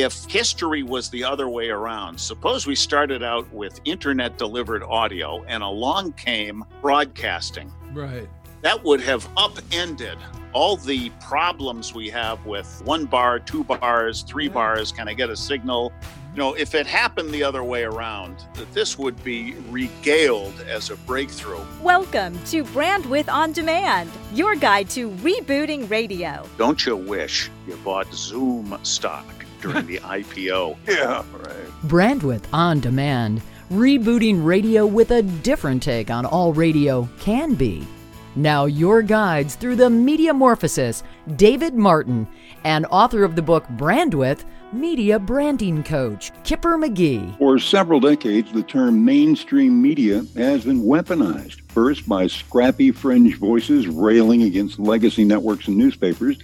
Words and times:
if 0.00 0.24
history 0.24 0.82
was 0.82 1.10
the 1.10 1.22
other 1.22 1.50
way 1.50 1.68
around, 1.68 2.18
suppose 2.18 2.66
we 2.66 2.74
started 2.74 3.22
out 3.22 3.52
with 3.52 3.78
internet 3.84 4.38
delivered 4.38 4.82
audio 4.82 5.44
and 5.44 5.62
along 5.62 6.12
came 6.12 6.64
broadcasting. 6.80 7.70
Right. 7.92 8.26
That 8.62 8.82
would 8.84 9.02
have 9.02 9.28
upended 9.36 10.16
all 10.54 10.76
the 10.76 11.10
problems 11.20 11.92
we 11.92 12.08
have 12.08 12.44
with 12.46 12.80
one 12.86 13.04
bar, 13.04 13.38
two 13.38 13.64
bars, 13.64 14.22
three 14.22 14.48
bars. 14.48 14.92
Can 14.92 15.08
I 15.08 15.14
get 15.14 15.28
a 15.28 15.36
signal? 15.36 15.90
Mm-hmm. 15.90 16.36
You 16.36 16.38
know, 16.38 16.54
if 16.54 16.74
it 16.74 16.86
happened 16.86 17.30
the 17.30 17.44
other 17.44 17.62
way 17.62 17.82
around, 17.82 18.46
that 18.54 18.72
this 18.72 18.98
would 18.98 19.22
be 19.22 19.54
regaled 19.68 20.58
as 20.66 20.88
a 20.88 20.96
breakthrough. 20.96 21.60
Welcome 21.82 22.42
to 22.46 22.64
Brandwidth 22.64 23.30
On 23.30 23.52
Demand, 23.52 24.10
your 24.32 24.54
guide 24.56 24.88
to 24.90 25.10
rebooting 25.16 25.90
radio. 25.90 26.48
Don't 26.56 26.86
you 26.86 26.96
wish 26.96 27.50
you 27.66 27.76
bought 27.84 28.10
Zoom 28.14 28.78
stock 28.82 29.26
during 29.62 29.86
the 29.86 29.98
IPO? 29.98 30.76
Yeah, 30.86 31.24
right. 31.32 31.82
Brandwidth 31.84 32.44
On 32.52 32.80
Demand, 32.80 33.40
rebooting 33.70 34.44
radio 34.44 34.84
with 34.84 35.10
a 35.10 35.22
different 35.22 35.82
take 35.82 36.10
on 36.10 36.26
all 36.26 36.52
radio 36.52 37.08
can 37.18 37.54
be. 37.54 37.86
Now, 38.34 38.64
your 38.64 39.02
guides 39.02 39.56
through 39.56 39.76
the 39.76 39.90
media 39.90 40.32
metamorphosis, 40.32 41.02
David 41.36 41.74
Martin, 41.74 42.26
and 42.64 42.86
author 42.86 43.24
of 43.24 43.36
the 43.36 43.42
book 43.42 43.66
Brandwidth, 43.76 44.44
media 44.72 45.18
branding 45.18 45.82
coach, 45.82 46.32
Kipper 46.44 46.78
McGee. 46.78 47.36
For 47.38 47.58
several 47.58 48.00
decades, 48.00 48.50
the 48.52 48.62
term 48.62 49.04
mainstream 49.04 49.82
media 49.82 50.24
has 50.36 50.64
been 50.64 50.82
weaponized, 50.82 51.60
first 51.72 52.08
by 52.08 52.26
scrappy 52.26 52.90
fringe 52.90 53.36
voices 53.36 53.86
railing 53.86 54.44
against 54.44 54.78
legacy 54.78 55.24
networks 55.24 55.68
and 55.68 55.76
newspapers, 55.76 56.38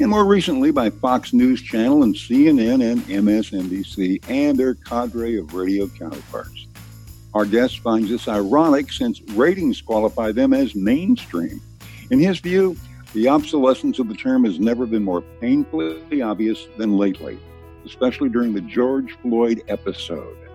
and 0.00 0.10
more 0.10 0.24
recently 0.24 0.70
by 0.70 0.90
Fox 0.90 1.32
News 1.32 1.60
Channel 1.60 2.04
and 2.04 2.14
CNN 2.14 2.92
and 2.92 3.00
MSNBC 3.02 4.22
and 4.28 4.56
their 4.56 4.74
cadre 4.74 5.36
of 5.38 5.54
radio 5.54 5.88
counterparts. 5.88 6.66
Our 7.34 7.44
guest 7.44 7.80
finds 7.80 8.08
this 8.08 8.28
ironic 8.28 8.92
since 8.92 9.20
ratings 9.30 9.80
qualify 9.80 10.30
them 10.30 10.52
as 10.52 10.74
mainstream. 10.74 11.60
In 12.10 12.20
his 12.20 12.38
view, 12.38 12.76
the 13.12 13.28
obsolescence 13.28 13.98
of 13.98 14.08
the 14.08 14.14
term 14.14 14.44
has 14.44 14.60
never 14.60 14.86
been 14.86 15.02
more 15.02 15.22
painfully 15.40 16.22
obvious 16.22 16.66
than 16.76 16.96
lately, 16.96 17.38
especially 17.84 18.28
during 18.28 18.52
the 18.52 18.60
George 18.60 19.16
Floyd 19.22 19.62
episode. 19.68 20.47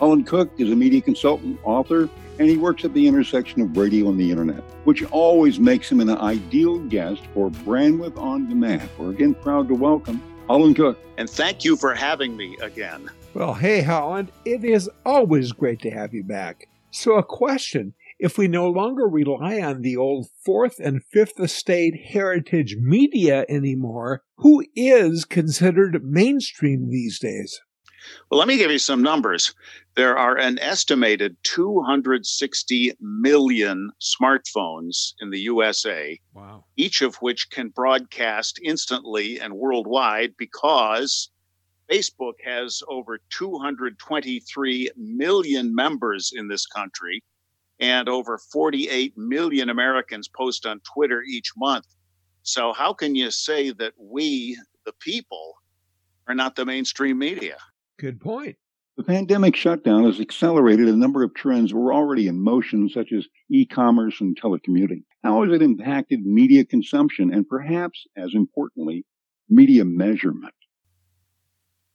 Holland 0.00 0.26
Cooke 0.26 0.50
is 0.56 0.70
a 0.70 0.74
media 0.74 1.02
consultant, 1.02 1.60
author, 1.62 2.08
and 2.38 2.48
he 2.48 2.56
works 2.56 2.86
at 2.86 2.94
the 2.94 3.06
intersection 3.06 3.60
of 3.60 3.76
radio 3.76 4.08
and 4.08 4.18
the 4.18 4.30
internet, 4.30 4.62
which 4.84 5.04
always 5.10 5.60
makes 5.60 5.92
him 5.92 6.00
an 6.00 6.08
ideal 6.08 6.78
guest 6.78 7.20
for 7.34 7.50
Brandwidth 7.50 8.16
On 8.16 8.48
Demand. 8.48 8.88
We're 8.96 9.10
again 9.10 9.34
proud 9.34 9.68
to 9.68 9.74
welcome 9.74 10.22
Holland 10.46 10.76
Cooke. 10.76 10.98
And 11.18 11.28
thank 11.28 11.66
you 11.66 11.76
for 11.76 11.94
having 11.94 12.34
me 12.34 12.56
again. 12.62 13.10
Well, 13.34 13.52
hey, 13.52 13.82
Holland, 13.82 14.32
it 14.46 14.64
is 14.64 14.88
always 15.04 15.52
great 15.52 15.82
to 15.82 15.90
have 15.90 16.14
you 16.14 16.24
back. 16.24 16.66
So, 16.90 17.16
a 17.16 17.22
question 17.22 17.92
if 18.18 18.38
we 18.38 18.48
no 18.48 18.70
longer 18.70 19.06
rely 19.06 19.60
on 19.60 19.82
the 19.82 19.98
old 19.98 20.28
fourth 20.42 20.78
and 20.78 21.04
fifth 21.04 21.38
estate 21.38 21.94
heritage 22.06 22.74
media 22.80 23.44
anymore, 23.50 24.22
who 24.38 24.64
is 24.74 25.26
considered 25.26 26.02
mainstream 26.02 26.88
these 26.88 27.18
days? 27.18 27.60
Well, 28.30 28.38
let 28.38 28.48
me 28.48 28.56
give 28.56 28.70
you 28.70 28.78
some 28.78 29.02
numbers. 29.02 29.54
There 30.00 30.16
are 30.16 30.38
an 30.38 30.58
estimated 30.60 31.36
260 31.42 32.94
million 33.00 33.90
smartphones 34.00 35.12
in 35.20 35.28
the 35.28 35.40
USA, 35.40 36.18
Wow. 36.32 36.64
each 36.78 37.02
of 37.02 37.16
which 37.16 37.50
can 37.50 37.68
broadcast 37.68 38.58
instantly 38.64 39.38
and 39.38 39.52
worldwide 39.52 40.38
because 40.38 41.28
Facebook 41.92 42.40
has 42.42 42.82
over 42.88 43.20
223 43.28 44.90
million 44.96 45.74
members 45.74 46.32
in 46.34 46.48
this 46.48 46.64
country, 46.64 47.22
and 47.78 48.08
over 48.08 48.38
48 48.38 49.18
million 49.18 49.68
Americans 49.68 50.28
post 50.28 50.64
on 50.64 50.80
Twitter 50.80 51.20
each 51.20 51.52
month. 51.58 51.84
So, 52.42 52.72
how 52.72 52.94
can 52.94 53.14
you 53.14 53.30
say 53.30 53.70
that 53.72 53.92
we, 53.98 54.58
the 54.86 54.94
people, 54.94 55.56
are 56.26 56.34
not 56.34 56.56
the 56.56 56.64
mainstream 56.64 57.18
media? 57.18 57.58
Good 57.98 58.18
point. 58.18 58.56
The 59.00 59.06
pandemic 59.06 59.56
shutdown 59.56 60.04
has 60.04 60.20
accelerated 60.20 60.86
a 60.86 60.94
number 60.94 61.22
of 61.22 61.32
trends 61.32 61.70
that 61.70 61.76
were 61.78 61.94
already 61.94 62.28
in 62.28 62.38
motion, 62.38 62.86
such 62.90 63.12
as 63.12 63.26
e 63.48 63.64
commerce 63.64 64.20
and 64.20 64.38
telecommuting. 64.38 65.04
How 65.24 65.42
has 65.42 65.54
it 65.54 65.62
impacted 65.62 66.26
media 66.26 66.66
consumption 66.66 67.32
and 67.32 67.48
perhaps, 67.48 68.06
as 68.14 68.34
importantly, 68.34 69.06
media 69.48 69.86
measurement? 69.86 70.52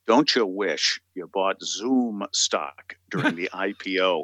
Don't 0.07 0.35
you 0.35 0.47
wish 0.47 0.99
you 1.13 1.29
bought 1.31 1.61
Zoom 1.61 2.23
stock 2.33 2.95
during 3.11 3.35
the 3.35 3.51
IPO? 3.53 4.23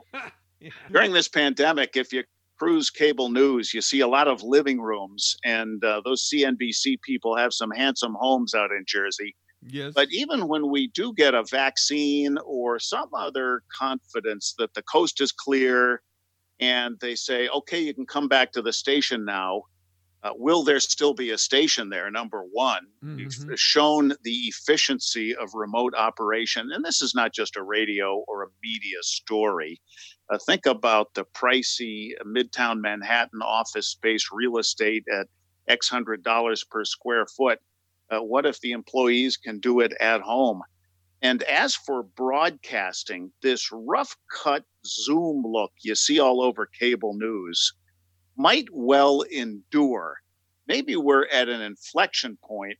During 0.92 1.13
this 1.13 1.28
pandemic, 1.28 1.96
if 1.96 2.12
you 2.12 2.24
cruise 2.58 2.90
cable 2.90 3.30
news, 3.30 3.75
you 3.75 3.81
see 3.81 4.00
a 4.00 4.08
lot 4.08 4.28
of 4.28 4.42
living 4.42 4.81
rooms, 4.81 5.38
and 5.46 5.86
uh, 5.86 6.02
those 6.03 6.28
CNBC 6.28 7.00
people 7.03 7.38
have 7.38 7.53
some 7.53 7.69
handsome 7.69 8.16
homes 8.19 8.56
out 8.56 8.72
in 8.72 8.86
Jersey. 8.88 9.36
Yes. 9.62 9.96
But 9.96 10.08
even 10.12 10.48
when 10.48 10.70
we 10.70 10.88
do 10.88 11.14
get 11.14 11.34
a 11.34 11.44
vaccine 11.44 12.38
or 12.46 12.80
some 12.80 13.10
other 13.14 13.64
confidence 13.78 14.54
that 14.58 14.74
the 14.74 14.84
coast 14.84 15.22
is 15.22 15.32
clear 15.32 16.02
and 16.60 17.00
they 17.02 17.16
say, 17.16 17.50
okay, 17.50 17.80
you 17.82 17.94
can 17.94 18.06
come 18.08 18.28
back 18.30 18.52
to 18.54 18.62
the 18.62 18.74
station 18.74 19.26
now, 19.26 19.64
uh, 20.24 20.32
will 20.36 20.64
there 20.64 20.80
still 20.80 21.14
be 21.14 21.32
a 21.32 21.38
station 21.38 21.90
there? 21.90 22.12
Number 22.12 22.44
one, 22.44 22.88
we've 23.16 23.32
Mhm. 23.32 23.56
shown 23.56 24.10
the 24.24 24.34
efficiency 24.48 25.36
of 25.36 25.50
remote 25.54 25.94
operation. 25.96 26.72
And 26.72 26.86
this 26.86 27.02
is 27.02 27.16
not 27.16 27.34
just 27.34 27.56
a 27.58 27.64
radio 27.64 28.24
or 28.28 28.44
a 28.44 28.48
media 28.64 28.98
story. 29.02 29.82
Uh, 30.32 30.38
think 30.46 30.66
about 30.66 31.14
the 31.16 31.26
pricey 31.26 32.12
Midtown 32.26 32.82
Manhattan 32.82 33.42
office 33.42 33.88
space 33.88 34.28
real 34.32 34.58
estate 34.58 35.06
at 35.12 35.28
X 35.68 35.90
hundred 35.90 36.24
dollars 36.24 36.64
per 36.64 36.86
square 36.86 37.26
foot. 37.28 37.60
Uh, 38.12 38.20
what 38.20 38.46
if 38.46 38.60
the 38.60 38.74
employees 38.74 39.38
can 39.38 39.60
do 39.60 39.80
it 39.80 39.94
at 40.02 40.22
home? 40.22 40.62
And 41.22 41.44
as 41.44 41.76
for 41.76 42.04
broadcasting, 42.04 43.32
this 43.42 43.72
rough 43.72 44.18
cut 44.44 44.66
Zoom 44.86 45.44
look 45.46 45.72
you 45.82 45.96
see 45.96 46.20
all 46.20 46.42
over 46.42 46.66
cable 46.66 47.14
news 47.14 47.74
might 48.36 48.68
well 48.72 49.22
endure. 49.22 50.18
Maybe 50.68 50.96
we're 50.96 51.28
at 51.28 51.48
an 51.48 51.62
inflection 51.62 52.38
point 52.44 52.78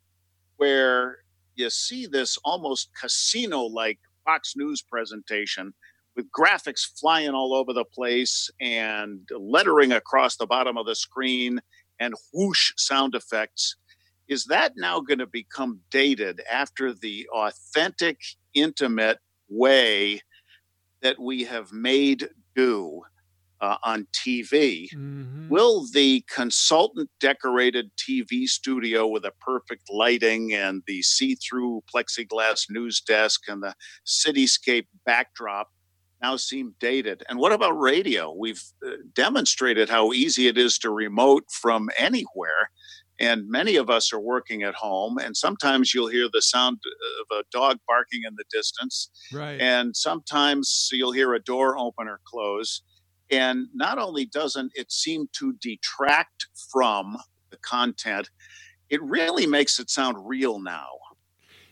where 0.58 1.20
you 1.56 1.70
see 1.70 2.08
this 2.08 2.38
almost 2.44 2.90
casino 3.00 3.62
like 3.62 4.00
Fox 4.26 4.56
News 4.56 4.82
presentation 4.82 5.74
with 6.16 6.32
graphics 6.32 7.00
flying 7.00 7.32
all 7.32 7.54
over 7.54 7.74
the 7.74 7.86
place 7.86 8.50
and 8.60 9.28
lettering 9.38 9.92
across 9.92 10.36
the 10.36 10.46
bottom 10.46 10.78
of 10.78 10.86
the 10.86 10.96
screen 10.96 11.62
and 12.00 12.16
whoosh 12.34 12.74
sound 12.78 13.16
effects. 13.16 13.76
Is 14.32 14.46
that 14.46 14.72
now 14.78 15.02
going 15.02 15.20
to 15.20 15.28
become 15.28 15.82
dated 15.92 16.42
after 16.50 16.94
the 16.94 17.28
authentic, 17.34 18.18
intimate 18.54 19.20
way 19.50 20.22
that 21.02 21.20
we 21.20 21.44
have 21.44 21.74
made 21.74 22.30
do 22.56 23.02
uh, 23.60 23.76
on 23.84 24.08
TV? 24.14 24.90
Mhm. 24.94 25.50
Will 25.50 25.86
the 25.92 26.24
consultant 26.34 27.10
decorated 27.20 27.92
TV 27.98 28.48
studio 28.48 29.06
with 29.06 29.26
a 29.26 29.34
perfect 29.42 29.90
lighting 29.92 30.54
and 30.54 30.82
the 30.88 31.02
see 31.02 31.36
through 31.36 31.84
plexiglass 31.94 32.70
news 32.70 33.02
desk 33.02 33.42
and 33.50 33.62
the 33.62 33.76
cityscape 34.06 34.88
backdrop 35.06 35.68
now 36.22 36.38
seem 36.38 36.74
dated? 36.80 37.22
And 37.28 37.38
what 37.38 37.52
about 37.52 37.78
radio? 37.78 38.32
We've 38.32 38.64
uh, 38.88 38.92
demonstrated 39.14 39.90
how 39.90 40.14
easy 40.14 40.48
it 40.48 40.58
is 40.58 40.78
to 40.78 40.90
remote 40.90 41.44
from 41.52 41.90
anywhere. 41.98 42.72
And 43.22 43.48
many 43.48 43.76
of 43.76 43.88
us 43.90 44.12
are 44.12 44.20
working 44.20 44.64
at 44.64 44.74
home, 44.74 45.18
and 45.20 45.38
sometimes 45.38 45.94
you'll 45.94 46.08
hear 46.08 46.28
the 46.34 46.42
sound 46.42 46.80
of 47.22 47.38
a 47.40 47.44
dog 47.52 47.78
barking 47.88 48.22
in 48.28 48.34
the 48.36 48.46
distance 48.52 49.10
Right. 49.32 49.62
and 49.62 49.96
sometimes 49.96 50.90
you'll 50.92 51.12
hear 51.12 51.34
a 51.36 51.40
door 51.40 51.78
open 51.78 52.08
or 52.08 52.20
close. 52.26 52.82
And 53.30 53.68
not 53.74 54.00
only 54.00 54.26
doesn't 54.26 54.72
it 54.76 54.92
seem 54.92 55.28
to 55.34 55.54
detract 55.62 56.48
from 56.72 57.16
the 57.52 57.58
content, 57.58 58.30
it 58.90 59.02
really 59.04 59.46
makes 59.46 59.80
it 59.80 59.90
sound 59.90 60.18
real 60.28 60.60
now. 60.60 60.88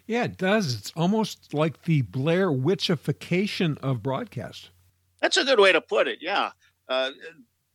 yeah, 0.06 0.24
it 0.26 0.38
does. 0.38 0.74
It's 0.76 0.92
almost 0.96 1.54
like 1.54 1.84
the 1.84 2.02
Blair 2.04 2.50
Witchification 2.52 3.78
of 3.80 4.02
broadcast. 4.04 4.70
That's 5.22 5.38
a 5.38 5.44
good 5.44 5.60
way 5.60 5.72
to 5.72 5.82
put 5.82 6.08
it. 6.08 6.20
Yeah. 6.22 6.52
Uh, 6.88 7.12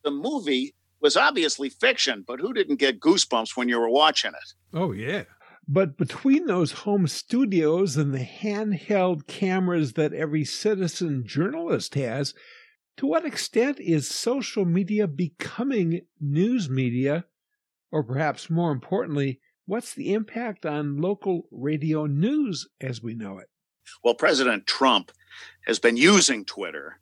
the 0.02 0.10
movie 0.10 0.74
was 1.04 1.16
obviously 1.16 1.68
fiction, 1.68 2.24
but 2.26 2.40
who 2.40 2.52
didn't 2.52 2.80
get 2.80 2.98
goosebumps 2.98 3.56
when 3.56 3.68
you 3.68 3.78
were 3.78 3.88
watching 3.88 4.32
it? 4.32 4.54
Oh, 4.76 4.90
yeah. 4.90 5.22
But 5.68 5.96
between 5.96 6.46
those 6.46 6.72
home 6.72 7.06
studios 7.06 7.96
and 7.96 8.12
the 8.12 8.26
handheld 8.26 9.28
cameras 9.28 9.92
that 9.92 10.12
every 10.12 10.44
citizen 10.44 11.24
journalist 11.24 11.94
has, 11.94 12.34
to 12.96 13.06
what 13.06 13.24
extent 13.24 13.78
is 13.78 14.10
social 14.10 14.64
media 14.64 15.06
becoming 15.06 16.00
news 16.20 16.68
media, 16.68 17.24
or 17.92 18.02
perhaps 18.02 18.50
more 18.50 18.72
importantly, 18.72 19.40
What's 19.66 19.94
the 19.94 20.12
impact 20.12 20.66
on 20.66 21.00
local 21.00 21.48
radio 21.50 22.04
news 22.04 22.68
as 22.80 23.02
we 23.02 23.14
know 23.14 23.38
it? 23.38 23.48
Well, 24.02 24.14
President 24.14 24.66
Trump 24.66 25.10
has 25.66 25.78
been 25.78 25.96
using 25.96 26.44
Twitter 26.44 27.00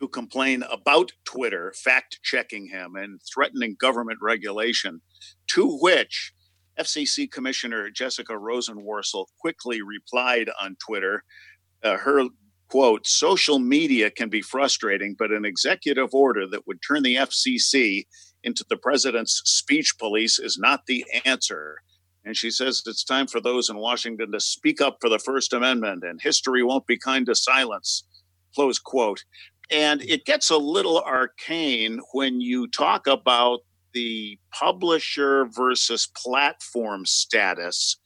to 0.00 0.08
complain 0.08 0.64
about 0.70 1.12
Twitter 1.24 1.72
fact 1.76 2.18
checking 2.22 2.66
him 2.66 2.96
and 2.96 3.20
threatening 3.32 3.76
government 3.78 4.18
regulation, 4.20 5.00
to 5.48 5.78
which 5.80 6.32
FCC 6.78 7.30
Commissioner 7.30 7.90
Jessica 7.90 8.32
Rosenworcel 8.32 9.26
quickly 9.40 9.80
replied 9.82 10.50
on 10.60 10.76
Twitter. 10.84 11.22
Uh, 11.82 11.96
her 11.98 12.24
quote, 12.68 13.06
social 13.06 13.58
media 13.58 14.10
can 14.10 14.28
be 14.28 14.42
frustrating, 14.42 15.14
but 15.18 15.30
an 15.30 15.44
executive 15.44 16.12
order 16.12 16.46
that 16.46 16.66
would 16.66 16.80
turn 16.82 17.02
the 17.02 17.14
FCC 17.14 18.04
into 18.42 18.64
the 18.68 18.76
president's 18.76 19.42
speech 19.44 19.94
police 19.98 20.38
is 20.38 20.58
not 20.58 20.86
the 20.86 21.04
answer. 21.24 21.76
And 22.24 22.36
she 22.36 22.50
says 22.50 22.82
it's 22.86 23.04
time 23.04 23.26
for 23.26 23.40
those 23.40 23.68
in 23.68 23.76
Washington 23.76 24.32
to 24.32 24.40
speak 24.40 24.80
up 24.80 24.96
for 25.00 25.10
the 25.10 25.18
First 25.18 25.52
Amendment, 25.52 26.04
and 26.04 26.20
history 26.20 26.62
won't 26.62 26.86
be 26.86 26.98
kind 26.98 27.26
to 27.26 27.34
silence. 27.34 28.04
Close 28.54 28.78
quote. 28.78 29.24
And 29.70 30.02
it 30.02 30.24
gets 30.24 30.50
a 30.50 30.56
little 30.56 31.00
arcane 31.00 32.00
when 32.12 32.40
you 32.40 32.68
talk 32.68 33.06
about 33.06 33.60
the 33.92 34.38
publisher 34.52 35.46
versus 35.46 36.08
platform 36.16 37.06
status 37.06 37.96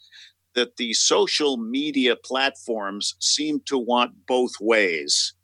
that 0.54 0.76
the 0.76 0.92
social 0.92 1.56
media 1.56 2.16
platforms 2.16 3.14
seem 3.20 3.60
to 3.66 3.78
want 3.78 4.26
both 4.26 4.52
ways. 4.60 5.34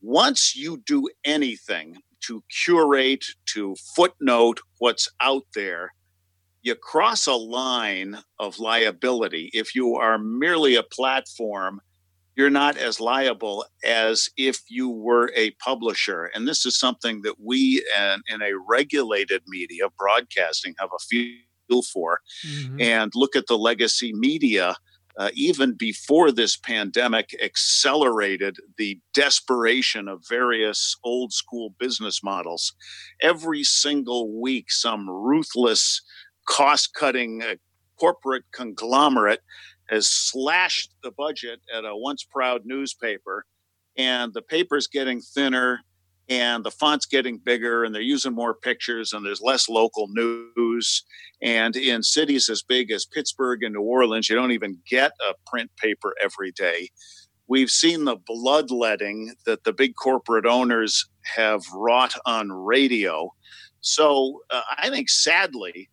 Once 0.00 0.54
you 0.54 0.82
do 0.86 1.08
anything 1.24 1.96
to 2.20 2.42
curate, 2.64 3.24
to 3.46 3.74
footnote 3.96 4.60
what's 4.78 5.08
out 5.20 5.44
there, 5.54 5.90
you 6.62 6.74
cross 6.74 7.26
a 7.26 7.34
line 7.34 8.18
of 8.38 8.58
liability. 8.58 9.50
If 9.52 9.74
you 9.74 9.96
are 9.96 10.18
merely 10.18 10.76
a 10.76 10.82
platform, 10.82 11.80
you're 12.36 12.50
not 12.50 12.76
as 12.76 13.00
liable 13.00 13.64
as 13.84 14.28
if 14.36 14.60
you 14.68 14.88
were 14.88 15.30
a 15.36 15.52
publisher. 15.52 16.30
And 16.34 16.48
this 16.48 16.66
is 16.66 16.78
something 16.78 17.22
that 17.22 17.36
we 17.40 17.82
in, 17.96 18.22
in 18.28 18.42
a 18.42 18.58
regulated 18.68 19.42
media, 19.46 19.84
broadcasting, 19.98 20.74
have 20.78 20.90
a 20.94 20.98
feel 20.98 21.82
for. 21.92 22.20
Mm-hmm. 22.46 22.80
And 22.80 23.12
look 23.14 23.36
at 23.36 23.46
the 23.46 23.58
legacy 23.58 24.12
media. 24.12 24.76
Uh, 25.16 25.30
even 25.34 25.74
before 25.74 26.32
this 26.32 26.56
pandemic 26.56 27.36
accelerated 27.40 28.56
the 28.78 28.98
desperation 29.12 30.08
of 30.08 30.24
various 30.28 30.96
old 31.04 31.32
school 31.32 31.72
business 31.78 32.20
models. 32.20 32.72
Every 33.22 33.62
single 33.62 34.42
week, 34.42 34.72
some 34.72 35.08
ruthless 35.08 36.02
cost 36.48 36.94
cutting 36.94 37.44
uh, 37.44 37.54
corporate 37.96 38.44
conglomerate 38.52 39.40
has 39.88 40.06
slashed 40.06 40.94
the 41.02 41.12
budget 41.12 41.60
at 41.74 41.84
a 41.84 41.96
once 41.96 42.24
proud 42.24 42.62
newspaper, 42.64 43.44
and 43.96 44.32
the 44.32 44.42
paper's 44.42 44.86
getting 44.86 45.20
thinner 45.20 45.80
and 46.28 46.64
the 46.64 46.70
font's 46.70 47.06
getting 47.06 47.38
bigger 47.38 47.84
and 47.84 47.94
they're 47.94 48.02
using 48.02 48.32
more 48.32 48.54
pictures 48.54 49.12
and 49.12 49.24
there's 49.24 49.42
less 49.42 49.68
local 49.68 50.08
news. 50.08 51.04
And 51.42 51.76
in 51.76 52.02
cities 52.02 52.48
as 52.48 52.62
big 52.62 52.90
as 52.90 53.04
pittsburgh 53.04 53.62
and 53.62 53.74
new 53.74 53.82
orleans 53.82 54.28
you 54.28 54.36
don't 54.36 54.52
even 54.52 54.78
get 54.88 55.12
a 55.28 55.34
print 55.46 55.70
paper 55.76 56.14
every 56.22 56.52
day. 56.52 56.88
We've 57.46 57.70
seen 57.70 58.04
the 58.04 58.16
bloodletting 58.16 59.34
that 59.44 59.64
the 59.64 59.72
big 59.72 59.96
corporate 59.96 60.46
owners 60.46 61.06
have 61.34 61.62
wrought 61.74 62.14
on 62.24 62.50
radio. 62.50 63.30
So 63.80 64.40
uh, 64.50 64.62
i 64.78 64.88
think 64.88 65.10
sadly 65.10 65.90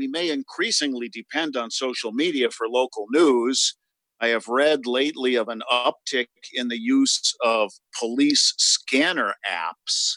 we 0.00 0.08
may 0.08 0.30
increasingly 0.30 1.10
depend 1.10 1.58
on 1.58 1.70
social 1.70 2.10
media 2.10 2.50
for 2.50 2.66
local 2.66 3.04
news. 3.10 3.76
I 4.18 4.28
have 4.28 4.48
read 4.48 4.86
lately 4.86 5.34
of 5.34 5.48
an 5.48 5.60
uptick 5.70 6.28
in 6.54 6.68
the 6.68 6.80
use 6.80 7.34
of 7.44 7.70
police 7.98 8.54
scanner 8.56 9.34
apps. 9.46 10.16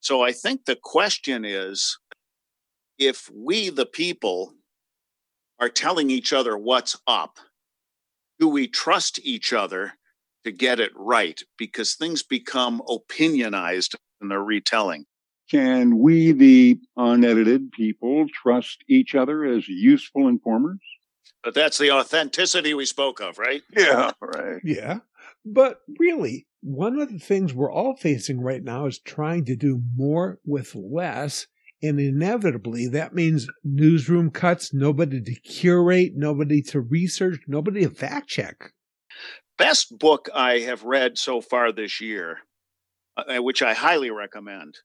So 0.00 0.22
I 0.22 0.32
think 0.32 0.64
the 0.64 0.78
question 0.82 1.44
is 1.44 1.98
if 2.98 3.30
we, 3.34 3.68
the 3.68 3.84
people, 3.84 4.54
are 5.60 5.68
telling 5.68 6.08
each 6.08 6.32
other 6.32 6.56
what's 6.56 6.98
up, 7.06 7.36
do 8.40 8.48
we 8.48 8.66
trust 8.66 9.20
each 9.22 9.52
other 9.52 9.92
to 10.44 10.50
get 10.50 10.80
it 10.80 10.92
right? 10.96 11.42
Because 11.58 11.94
things 11.94 12.22
become 12.22 12.80
opinionized 12.88 13.96
in 14.22 14.28
their 14.28 14.42
retelling. 14.42 15.04
Can 15.50 15.98
we, 15.98 16.32
the 16.32 16.80
unedited 16.96 17.70
people, 17.72 18.26
trust 18.32 18.82
each 18.88 19.14
other 19.14 19.44
as 19.44 19.68
useful 19.68 20.28
informers? 20.28 20.80
But 21.42 21.54
that's 21.54 21.76
the 21.76 21.90
authenticity 21.90 22.72
we 22.72 22.86
spoke 22.86 23.20
of, 23.20 23.38
right? 23.38 23.62
Yeah, 23.76 24.12
right. 24.20 24.60
Yeah. 24.64 25.00
But 25.44 25.80
really, 25.98 26.46
one 26.62 26.98
of 26.98 27.12
the 27.12 27.18
things 27.18 27.52
we're 27.52 27.70
all 27.70 27.96
facing 27.96 28.40
right 28.40 28.62
now 28.62 28.86
is 28.86 28.98
trying 28.98 29.44
to 29.44 29.56
do 29.56 29.82
more 29.94 30.38
with 30.46 30.74
less. 30.74 31.46
And 31.82 32.00
inevitably, 32.00 32.88
that 32.88 33.14
means 33.14 33.46
newsroom 33.62 34.30
cuts, 34.30 34.72
nobody 34.72 35.20
to 35.20 35.34
curate, 35.40 36.12
nobody 36.16 36.62
to 36.62 36.80
research, 36.80 37.40
nobody 37.46 37.82
to 37.82 37.90
fact 37.90 38.28
check. 38.28 38.72
Best 39.58 39.98
book 39.98 40.30
I 40.34 40.60
have 40.60 40.84
read 40.84 41.18
so 41.18 41.42
far 41.42 41.70
this 41.70 42.00
year, 42.00 42.38
uh, 43.18 43.42
which 43.42 43.60
I 43.60 43.74
highly 43.74 44.10
recommend, 44.10 44.78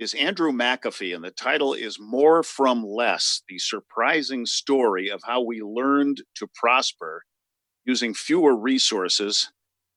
is 0.00 0.14
Andrew 0.14 0.50
McAfee, 0.50 1.14
and 1.14 1.22
the 1.22 1.30
title 1.30 1.74
is 1.74 1.98
More 2.00 2.42
from 2.42 2.82
Less 2.82 3.42
The 3.50 3.58
Surprising 3.58 4.46
Story 4.46 5.10
of 5.10 5.20
How 5.26 5.42
We 5.42 5.60
Learned 5.60 6.22
to 6.36 6.48
Prosper 6.54 7.24
Using 7.84 8.14
Fewer 8.14 8.56
Resources 8.56 9.52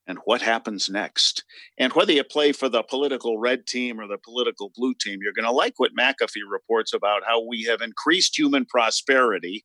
and 0.05 0.19
What 0.25 0.41
Happens 0.41 0.89
Next. 0.89 1.45
And 1.77 1.93
whether 1.93 2.11
you 2.11 2.25
play 2.25 2.51
for 2.51 2.67
the 2.67 2.83
political 2.83 3.39
red 3.39 3.65
team 3.65 3.97
or 3.97 4.05
the 4.05 4.17
political 4.17 4.73
blue 4.75 4.93
team, 4.93 5.19
you're 5.23 5.31
going 5.31 5.45
to 5.45 5.51
like 5.51 5.75
what 5.77 5.95
McAfee 5.97 6.51
reports 6.51 6.91
about 6.93 7.21
how 7.25 7.47
we 7.47 7.63
have 7.63 7.79
increased 7.79 8.37
human 8.37 8.65
prosperity 8.65 9.63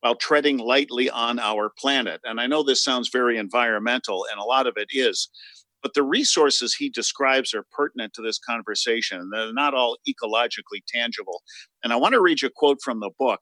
while 0.00 0.16
treading 0.16 0.58
lightly 0.58 1.08
on 1.08 1.38
our 1.38 1.70
planet. 1.78 2.20
And 2.24 2.40
I 2.40 2.48
know 2.48 2.64
this 2.64 2.82
sounds 2.82 3.08
very 3.12 3.38
environmental, 3.38 4.26
and 4.32 4.40
a 4.40 4.44
lot 4.44 4.66
of 4.66 4.74
it 4.76 4.88
is. 4.90 5.28
But 5.86 5.94
the 5.94 6.02
resources 6.02 6.74
he 6.74 6.90
describes 6.90 7.54
are 7.54 7.64
pertinent 7.70 8.12
to 8.14 8.20
this 8.22 8.40
conversation. 8.40 9.30
They're 9.32 9.52
not 9.52 9.72
all 9.72 9.98
ecologically 10.08 10.82
tangible. 10.88 11.44
And 11.84 11.92
I 11.92 11.96
want 11.96 12.14
to 12.14 12.20
read 12.20 12.42
you 12.42 12.48
a 12.48 12.52
quote 12.52 12.78
from 12.82 12.98
the 12.98 13.12
book. 13.16 13.38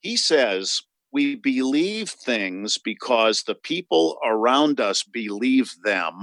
He 0.00 0.16
says, 0.16 0.80
We 1.12 1.36
believe 1.36 2.08
things 2.08 2.78
because 2.82 3.42
the 3.42 3.54
people 3.54 4.16
around 4.24 4.80
us 4.80 5.02
believe 5.02 5.74
them, 5.84 6.22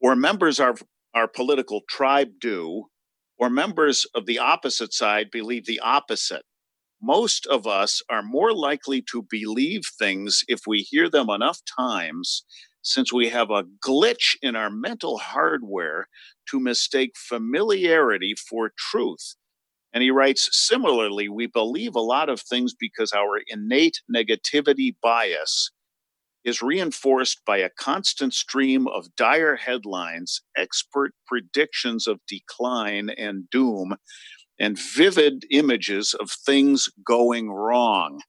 or 0.00 0.14
members 0.14 0.60
of 0.60 0.84
our 1.12 1.26
political 1.26 1.80
tribe 1.90 2.34
do, 2.40 2.84
or 3.40 3.50
members 3.50 4.06
of 4.14 4.26
the 4.26 4.38
opposite 4.38 4.94
side 4.94 5.32
believe 5.32 5.66
the 5.66 5.80
opposite. 5.80 6.44
Most 7.02 7.48
of 7.48 7.66
us 7.66 8.00
are 8.08 8.22
more 8.22 8.52
likely 8.52 9.02
to 9.10 9.26
believe 9.28 9.82
things 9.98 10.44
if 10.46 10.60
we 10.68 10.82
hear 10.82 11.10
them 11.10 11.30
enough 11.30 11.58
times 11.76 12.44
since 12.82 13.12
we 13.12 13.28
have 13.28 13.50
a 13.50 13.64
glitch 13.84 14.36
in 14.42 14.56
our 14.56 14.70
mental 14.70 15.18
hardware 15.18 16.08
to 16.50 16.60
mistake 16.60 17.12
familiarity 17.16 18.34
for 18.34 18.72
truth. 18.76 19.36
And 19.92 20.02
he 20.02 20.10
writes 20.10 20.48
similarly, 20.52 21.28
we 21.28 21.46
believe 21.46 21.94
a 21.94 22.00
lot 22.00 22.28
of 22.28 22.40
things 22.40 22.74
because 22.78 23.12
our 23.12 23.40
innate 23.48 24.00
negativity 24.14 24.94
bias 25.02 25.70
is 26.44 26.62
reinforced 26.62 27.44
by 27.46 27.58
a 27.58 27.70
constant 27.70 28.34
stream 28.34 28.88
of 28.88 29.14
dire 29.16 29.56
headlines, 29.56 30.42
expert 30.56 31.12
predictions 31.26 32.06
of 32.06 32.20
decline 32.26 33.10
and 33.10 33.48
doom, 33.50 33.94
and 34.58 34.78
vivid 34.78 35.44
images 35.50 36.14
of 36.14 36.30
things 36.30 36.88
going 37.06 37.50
wrong. 37.50 38.20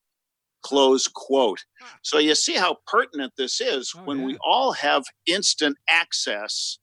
Close 0.64 1.08
quote. 1.08 1.64
So 2.02 2.18
you 2.18 2.36
see 2.36 2.56
how 2.56 2.78
pertinent 2.88 3.34
this 3.38 3.62
is 3.62 3.94
oh, 3.96 4.04
when 4.04 4.20
yeah. 4.20 4.26
we 4.26 4.38
all 4.44 4.72
have 4.74 5.04
instant 5.26 5.78
access 5.90 6.80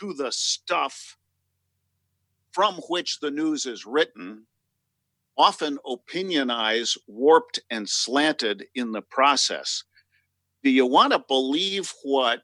to 0.00 0.12
the 0.12 0.32
stuff 0.32 1.16
from 2.52 2.74
which 2.88 3.20
the 3.20 3.30
news 3.30 3.64
is 3.66 3.86
written, 3.86 4.46
often 5.38 5.78
opinionized, 5.86 6.98
warped, 7.06 7.60
and 7.70 7.88
slanted 7.88 8.64
in 8.74 8.92
the 8.92 9.02
process. 9.02 9.84
Do 10.62 10.70
you 10.70 10.84
want 10.84 11.12
to 11.12 11.24
believe 11.26 11.92
what 12.02 12.42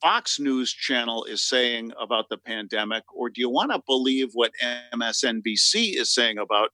Fox 0.00 0.38
News 0.38 0.72
Channel 0.72 1.24
is 1.24 1.42
saying 1.42 1.92
about 2.00 2.28
the 2.28 2.38
pandemic, 2.38 3.02
or 3.12 3.30
do 3.30 3.40
you 3.40 3.50
want 3.50 3.72
to 3.72 3.82
believe 3.84 4.30
what 4.32 4.52
MSNBC 4.94 5.96
is 5.96 6.14
saying 6.14 6.38
about 6.38 6.70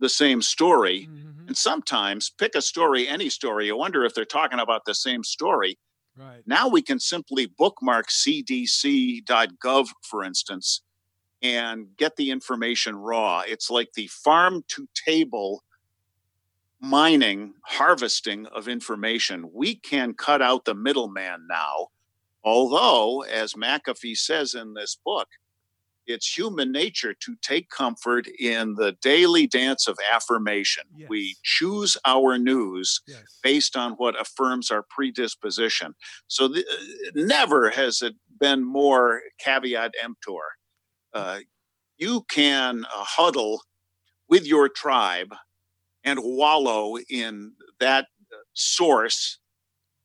the 0.00 0.08
same 0.08 0.42
story. 0.42 1.08
Mm-hmm. 1.10 1.39
And 1.50 1.58
sometimes 1.58 2.30
pick 2.30 2.54
a 2.54 2.62
story, 2.62 3.08
any 3.08 3.28
story, 3.28 3.66
you 3.66 3.76
wonder 3.76 4.04
if 4.04 4.14
they're 4.14 4.24
talking 4.24 4.60
about 4.60 4.84
the 4.84 4.94
same 4.94 5.24
story. 5.24 5.80
Right. 6.16 6.42
Now 6.46 6.68
we 6.68 6.80
can 6.80 7.00
simply 7.00 7.46
bookmark 7.46 8.06
cdc.gov, 8.06 9.88
for 10.08 10.22
instance, 10.22 10.82
and 11.42 11.88
get 11.96 12.14
the 12.14 12.30
information 12.30 12.94
raw. 12.94 13.42
It's 13.44 13.68
like 13.68 13.94
the 13.94 14.06
farm 14.06 14.62
to 14.68 14.86
table 14.94 15.64
mining, 16.80 17.54
harvesting 17.64 18.46
of 18.46 18.68
information. 18.68 19.50
We 19.52 19.74
can 19.74 20.14
cut 20.14 20.40
out 20.40 20.66
the 20.66 20.76
middleman 20.76 21.48
now. 21.50 21.88
Although, 22.44 23.22
as 23.22 23.54
McAfee 23.54 24.16
says 24.16 24.54
in 24.54 24.74
this 24.74 24.96
book, 25.04 25.26
it's 26.10 26.36
human 26.36 26.72
nature 26.72 27.14
to 27.14 27.36
take 27.42 27.70
comfort 27.70 28.26
in 28.38 28.74
the 28.74 28.92
daily 29.02 29.46
dance 29.46 29.86
of 29.88 29.96
affirmation. 30.12 30.84
Yes. 30.96 31.08
We 31.08 31.36
choose 31.42 31.96
our 32.04 32.38
news 32.38 33.00
yes. 33.06 33.22
based 33.42 33.76
on 33.76 33.92
what 33.92 34.20
affirms 34.20 34.70
our 34.70 34.84
predisposition. 34.88 35.94
So, 36.26 36.48
the, 36.48 36.60
uh, 36.60 37.10
never 37.14 37.70
has 37.70 38.02
it 38.02 38.14
been 38.38 38.64
more 38.64 39.20
caveat 39.38 39.94
emptor. 40.02 40.40
Uh, 41.12 41.40
you 41.98 42.24
can 42.30 42.84
uh, 42.84 43.04
huddle 43.04 43.62
with 44.28 44.46
your 44.46 44.68
tribe 44.68 45.34
and 46.04 46.18
wallow 46.22 46.96
in 47.10 47.52
that 47.78 48.06
source 48.54 49.38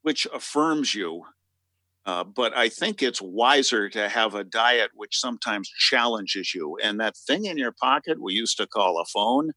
which 0.05 0.27
affirms 0.31 0.93
you. 0.93 1.23
Uh, 2.05 2.23
but 2.23 2.55
I 2.55 2.69
think 2.69 3.01
it's 3.01 3.21
wiser 3.21 3.89
to 3.89 4.07
have 4.07 4.35
a 4.35 4.43
diet 4.43 4.91
which 4.93 5.17
sometimes 5.17 5.69
challenges 5.69 6.53
you. 6.53 6.77
And 6.83 6.99
that 6.99 7.17
thing 7.17 7.45
in 7.45 7.57
your 7.57 7.71
pocket 7.71 8.21
we 8.21 8.33
used 8.33 8.57
to 8.57 8.67
call 8.67 8.99
a 8.99 9.05
phone, 9.05 9.51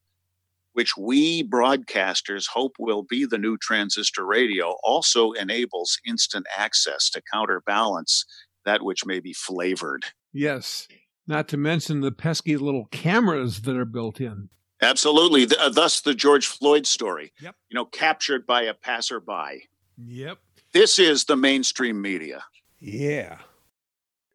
which 0.73 0.97
we 0.97 1.43
broadcasters 1.43 2.47
hope 2.49 2.77
will 2.79 3.03
be 3.03 3.27
the 3.27 3.37
new 3.37 3.59
transistor 3.59 4.25
radio, 4.25 4.77
also 4.83 5.33
enables 5.33 5.99
instant 6.07 6.47
access 6.57 7.11
to 7.11 7.23
counterbalance 7.33 8.25
that 8.65 8.83
which 8.83 9.05
may 9.05 9.21
be 9.21 9.35
flavored. 9.35 10.05
Yes. 10.33 10.89
Not 11.27 11.49
to 11.49 11.59
mention 11.59 12.01
the 12.01 12.13
pesky 12.13 12.57
little 12.57 12.87
cameras 12.91 13.63
that 13.63 13.77
are 13.77 13.85
built 13.85 14.21
in. 14.21 14.49
Absolutely. 14.81 15.45
The, 15.45 15.61
uh, 15.61 15.69
thus, 15.69 16.01
the 16.01 16.15
George 16.15 16.47
Floyd 16.47 16.87
story. 16.87 17.33
Yep. 17.43 17.57
You 17.69 17.75
know, 17.75 17.85
captured 17.85 18.47
by 18.47 18.63
a 18.63 18.73
passerby. 18.73 19.69
Yep. 19.99 20.39
This 20.73 20.99
is 20.99 21.25
the 21.25 21.37
mainstream 21.37 22.01
media. 22.01 22.45
Yeah. 22.81 23.39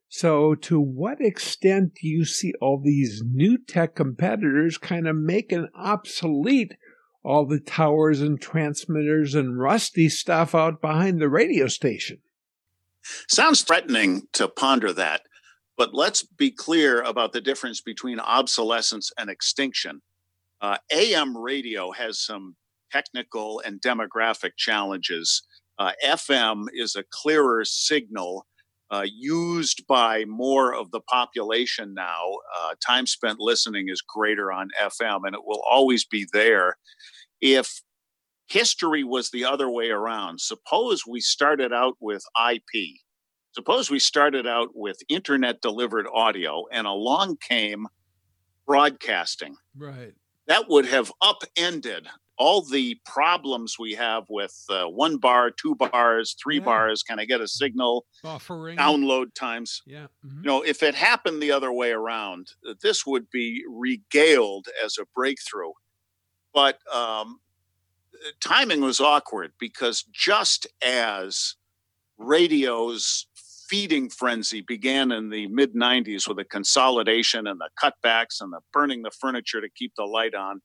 So, 0.10 0.54
to 0.56 0.80
what 0.80 1.20
extent 1.22 1.96
do 1.96 2.08
you 2.08 2.24
see 2.26 2.54
all 2.62 2.80
these 2.80 3.24
new 3.26 3.58
tech 3.58 3.96
competitors 3.96 4.78
kind 4.78 5.08
of 5.08 5.16
making 5.16 5.70
obsolete 5.76 6.74
all 7.24 7.48
the 7.48 7.60
towers 7.60 8.22
and 8.22 8.40
transmitters 8.40 9.34
and 9.34 9.60
rusty 9.60 10.10
stuff 10.10 10.54
out 10.54 10.82
behind 10.82 11.20
the 11.20 11.30
radio 11.30 11.68
station? 11.68 12.20
Sounds 13.28 13.64
threatening 13.64 14.28
to 14.34 14.48
ponder 14.48 14.94
that, 14.94 15.24
but 15.78 15.94
let's 15.94 16.24
be 16.24 16.52
clear 16.52 17.02
about 17.02 17.34
the 17.34 17.42
difference 17.42 17.82
between 17.82 18.20
obsolescence 18.20 19.12
and 19.18 19.30
extinction. 19.30 20.02
Uh, 20.62 20.78
AM 20.92 21.36
radio 21.36 21.92
has 21.92 22.20
some 22.20 22.56
technical 22.92 23.60
and 23.66 23.82
demographic 23.82 24.52
challenges. 24.56 25.44
Uh, 25.80 25.92
FM 26.06 26.66
is 26.74 26.96
a 26.96 27.04
clearer 27.10 27.66
signal 27.66 28.46
uh, 28.92 29.06
used 29.06 29.86
by 29.88 30.24
more 30.26 30.74
of 30.74 30.92
the 30.92 31.02
population 31.02 31.94
now. 31.94 32.24
Uh, 32.60 32.74
time 32.86 33.08
spent 33.08 33.40
listening 33.40 33.90
is 33.90 34.02
greater 34.02 34.52
on 34.52 34.70
FM, 34.82 35.22
and 35.26 35.36
it 35.36 35.42
will 35.46 35.64
always 35.70 36.06
be 36.06 36.28
there. 36.32 36.78
If 37.42 37.82
history 38.48 39.04
was 39.04 39.32
the 39.32 39.46
other 39.46 39.70
way 39.70 39.90
around, 39.90 40.42
suppose 40.42 41.08
we 41.08 41.22
started 41.22 41.74
out 41.74 41.96
with 42.00 42.24
IP, 42.52 43.00
suppose 43.54 43.90
we 43.90 44.00
started 44.00 44.46
out 44.46 44.70
with 44.76 44.98
internet 45.10 45.62
delivered 45.62 46.06
audio, 46.14 46.66
and 46.72 46.86
along 46.86 47.38
came 47.38 47.88
broadcasting. 48.68 49.56
Right 49.76 50.14
that 50.48 50.70
would 50.70 50.86
have 50.86 51.12
upended 51.22 52.08
all 52.38 52.62
the 52.62 52.98
problems 53.06 53.78
we 53.80 53.94
have 53.94 54.24
with 54.30 54.56
uh, 54.70 54.86
one 54.86 55.18
bar, 55.18 55.52
two 55.52 55.76
bars, 55.76 56.36
three 56.42 56.58
yeah. 56.58 56.64
bars. 56.64 57.04
Can 57.04 57.20
I 57.20 57.26
get 57.26 57.42
a 57.42 57.48
signal? 57.48 58.06
Buffering. 58.24 58.78
Download 58.78 59.34
times. 59.34 59.82
Yeah. 59.86 60.08
Mm-hmm. 60.26 60.38
You 60.40 60.44
know, 60.44 60.62
if 60.62 60.82
it 60.84 60.96
happened 60.96 61.42
the 61.42 61.52
other 61.52 61.72
way 61.72 61.92
around, 61.92 62.48
this 62.82 63.06
would 63.06 63.30
be 63.30 63.64
regaled 63.70 64.68
as 64.84 64.98
a 65.00 65.06
breakthrough. 65.16 65.72
But 66.54 66.80
um, 66.94 67.40
timing 68.40 68.82
was 68.82 69.00
awkward 69.00 69.54
because 69.60 70.04
just 70.12 70.68
as 70.86 71.56
radio's 72.18 73.28
feeding 73.68 74.10
frenzy 74.10 74.62
began 74.62 75.12
in 75.12 75.30
the 75.30 75.48
mid 75.48 75.74
90s 75.74 76.28
with 76.28 76.38
the 76.38 76.44
consolidation 76.44 77.48
and 77.48 77.60
the 77.60 77.70
cutbacks 77.82 78.42
and 78.42 78.54
the 78.54 78.60
burning 78.72 79.02
the 79.02 79.12
furniture 79.12 79.62
to 79.62 79.70
keep 79.70 79.94
the 79.96 80.04
light 80.04 80.36
on. 80.36 80.62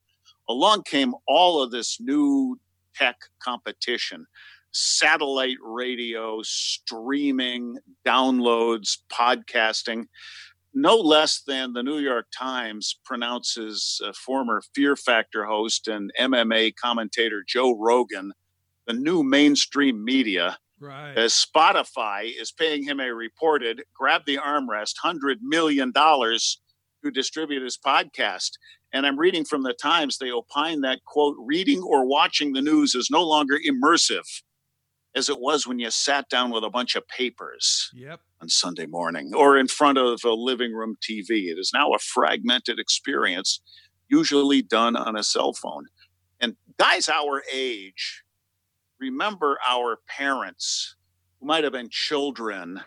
Along 0.48 0.82
came 0.82 1.14
all 1.26 1.62
of 1.62 1.70
this 1.70 2.00
new 2.00 2.58
tech 2.94 3.16
competition 3.42 4.26
satellite 4.72 5.56
radio, 5.62 6.40
streaming, 6.42 7.78
downloads, 8.06 8.98
podcasting. 9.10 10.04
No 10.74 10.96
less 10.96 11.42
than 11.46 11.72
the 11.72 11.82
New 11.82 11.98
York 11.98 12.26
Times 12.36 13.00
pronounces 13.04 14.00
uh, 14.04 14.12
former 14.12 14.62
Fear 14.74 14.94
Factor 14.96 15.46
host 15.46 15.88
and 15.88 16.12
MMA 16.20 16.74
commentator 16.76 17.42
Joe 17.46 17.76
Rogan 17.78 18.32
the 18.86 18.94
new 18.94 19.22
mainstream 19.22 20.04
media 20.04 20.58
Right. 20.80 21.16
As 21.16 21.32
Spotify 21.32 22.30
is 22.40 22.52
paying 22.52 22.84
him 22.84 23.00
a 23.00 23.12
reported 23.12 23.82
grab 23.94 24.22
the 24.26 24.36
armrest 24.36 24.94
hundred 25.02 25.38
million 25.42 25.90
to 27.04 27.10
distribute 27.10 27.62
his 27.62 27.78
podcast. 27.78 28.52
And 28.92 29.06
I'm 29.06 29.18
reading 29.18 29.44
from 29.44 29.62
the 29.62 29.74
Times, 29.74 30.18
they 30.18 30.30
opine 30.30 30.80
that 30.82 31.04
quote, 31.04 31.36
reading 31.38 31.82
or 31.82 32.06
watching 32.06 32.52
the 32.52 32.62
news 32.62 32.94
is 32.94 33.08
no 33.10 33.22
longer 33.22 33.58
immersive 33.68 34.42
as 35.14 35.28
it 35.28 35.40
was 35.40 35.66
when 35.66 35.78
you 35.78 35.90
sat 35.90 36.28
down 36.28 36.50
with 36.50 36.64
a 36.64 36.70
bunch 36.70 36.94
of 36.94 37.06
papers 37.08 37.90
yep. 37.94 38.20
on 38.40 38.48
Sunday 38.48 38.86
morning 38.86 39.32
or 39.34 39.58
in 39.58 39.66
front 39.66 39.98
of 39.98 40.20
a 40.24 40.32
living 40.32 40.72
room 40.72 40.96
TV. 41.02 41.50
It 41.50 41.58
is 41.58 41.72
now 41.74 41.92
a 41.92 41.98
fragmented 41.98 42.78
experience, 42.78 43.60
usually 44.08 44.62
done 44.62 44.96
on 44.96 45.16
a 45.16 45.22
cell 45.22 45.52
phone. 45.52 45.86
And 46.40 46.56
guys 46.78 47.08
our 47.08 47.42
age 47.52 48.22
remember 49.00 49.58
our 49.68 49.98
parents 50.08 50.96
who 51.40 51.46
might 51.46 51.64
have 51.64 51.72
been 51.72 51.88
children 51.90 52.80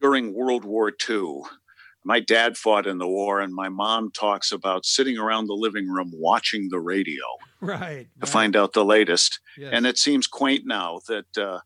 during 0.00 0.34
World 0.34 0.64
War 0.64 0.92
II. 1.08 1.42
My 2.06 2.20
dad 2.20 2.56
fought 2.56 2.86
in 2.86 2.98
the 2.98 3.08
war, 3.08 3.40
and 3.40 3.52
my 3.52 3.68
mom 3.68 4.12
talks 4.12 4.52
about 4.52 4.86
sitting 4.86 5.18
around 5.18 5.48
the 5.48 5.54
living 5.54 5.88
room 5.88 6.12
watching 6.14 6.68
the 6.70 6.78
radio. 6.78 7.24
Right. 7.60 8.06
To 8.20 8.26
find 8.26 8.54
out 8.54 8.74
the 8.74 8.84
latest. 8.84 9.40
Yes. 9.58 9.70
And 9.72 9.86
it 9.86 9.98
seems 9.98 10.28
quaint 10.28 10.62
now 10.64 11.00
that 11.08 11.36
uh, 11.36 11.58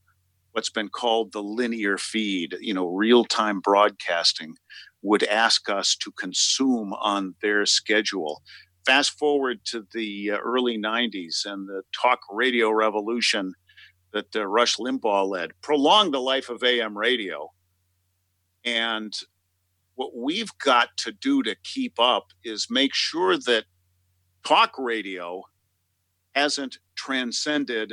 what's 0.52 0.70
been 0.70 0.88
called 0.88 1.32
the 1.32 1.42
linear 1.42 1.98
feed, 1.98 2.56
you 2.58 2.72
know, 2.72 2.86
real 2.86 3.26
time 3.26 3.60
broadcasting, 3.60 4.54
would 5.02 5.24
ask 5.24 5.68
us 5.68 5.94
to 5.96 6.10
consume 6.12 6.94
on 6.94 7.34
their 7.42 7.66
schedule. 7.66 8.40
Fast 8.86 9.18
forward 9.18 9.60
to 9.66 9.86
the 9.92 10.30
uh, 10.30 10.38
early 10.38 10.78
90s 10.78 11.44
and 11.44 11.68
the 11.68 11.82
talk 12.00 12.20
radio 12.30 12.70
revolution 12.70 13.52
that 14.14 14.34
uh, 14.34 14.46
Rush 14.46 14.78
Limbaugh 14.78 15.28
led, 15.28 15.50
prolonged 15.60 16.14
the 16.14 16.20
life 16.20 16.48
of 16.48 16.62
AM 16.64 16.96
radio. 16.96 17.52
And 18.64 19.12
what 20.00 20.16
we've 20.16 20.56
got 20.64 20.88
to 20.96 21.12
do 21.12 21.42
to 21.42 21.54
keep 21.62 22.00
up 22.00 22.28
is 22.42 22.68
make 22.70 22.94
sure 22.94 23.36
that 23.36 23.64
talk 24.46 24.72
radio 24.78 25.42
hasn't 26.34 26.78
transcended 26.94 27.92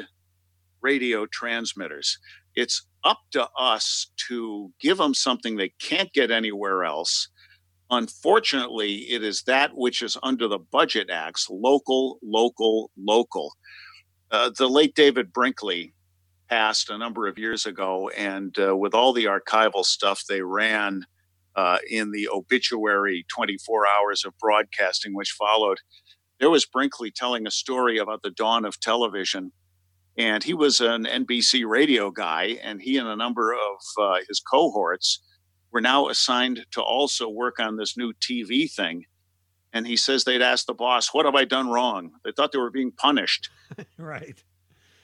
radio 0.80 1.26
transmitters. 1.26 2.18
It's 2.56 2.88
up 3.04 3.20
to 3.32 3.50
us 3.60 4.10
to 4.30 4.72
give 4.80 4.98
them 5.00 5.14
something 5.14 5.58
they 5.58 5.74
can't 5.82 6.14
get 6.14 6.32
anywhere 6.32 6.86
else. 6.86 7.28
Unfortunately, 7.90 9.00
it 9.12 9.22
is 9.22 9.44
that 9.44 9.76
which 9.76 10.02
is 10.02 10.16
under 10.24 10.48
the 10.48 10.60
Budget 10.60 11.10
Acts 11.10 11.50
local, 11.50 12.20
local, 12.24 12.90
local. 12.98 13.52
Uh, 14.32 14.50
the 14.58 14.70
late 14.70 14.96
David 14.96 15.34
Brinkley 15.34 15.94
passed 16.50 16.90
a 16.90 16.98
number 16.98 17.28
of 17.28 17.38
years 17.38 17.66
ago, 17.66 18.08
and 18.16 18.58
uh, 18.58 18.78
with 18.78 18.94
all 18.94 19.12
the 19.12 19.26
archival 19.26 19.84
stuff 19.84 20.24
they 20.30 20.42
ran 20.42 21.06
uh, 21.58 21.80
in 21.90 22.12
the 22.12 22.30
obituary 22.30 23.26
24 23.34 23.88
hours 23.88 24.24
of 24.24 24.38
broadcasting 24.38 25.16
which 25.16 25.32
followed, 25.32 25.80
there 26.40 26.52
was 26.52 26.66
Brinkley 26.66 27.12
telling 27.12 27.48
a 27.48 27.52
story 27.52 27.98
about 27.98 28.22
the 28.22 28.30
dawn 28.30 28.64
of 28.64 28.80
television. 28.80 29.52
And 30.18 30.44
he 30.44 30.54
was 30.54 30.80
an 30.80 31.06
NBC 31.06 31.68
radio 31.68 32.12
guy, 32.12 32.60
and 32.64 32.82
he 32.82 32.98
and 32.98 33.08
a 33.08 33.16
number 33.16 33.54
of 33.54 33.78
uh, 34.00 34.20
his 34.28 34.40
cohorts 34.40 35.22
were 35.72 35.82
now 35.82 36.08
assigned 36.08 36.66
to 36.72 36.82
also 36.82 37.28
work 37.28 37.60
on 37.60 37.78
this 37.78 37.98
new 37.98 38.14
TV 38.14 38.72
thing. 38.72 39.06
And 39.74 39.86
he 39.86 39.98
says 39.98 40.24
they'd 40.24 40.42
asked 40.42 40.68
the 40.68 40.74
boss, 40.74 41.14
What 41.14 41.26
have 41.26 41.36
I 41.36 41.44
done 41.44 41.70
wrong? 41.70 42.12
They 42.24 42.32
thought 42.32 42.52
they 42.52 42.58
were 42.58 42.72
being 42.72 42.92
punished. 42.92 43.50
right 43.98 44.44